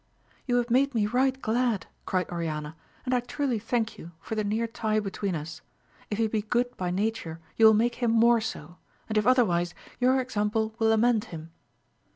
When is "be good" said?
6.25-6.75